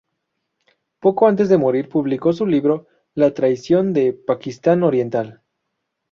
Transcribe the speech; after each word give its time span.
Poco 0.99 1.27
antes 1.27 1.47
de 1.47 1.59
morir 1.59 1.87
publicó 1.87 2.33
su 2.33 2.47
libro 2.47 2.87
"La 3.13 3.35
traición 3.35 3.93
de 3.93 4.13
Pakistán 4.13 4.81
Oriental". 4.81 5.43